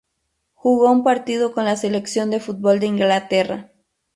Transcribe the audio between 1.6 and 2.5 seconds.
la selección de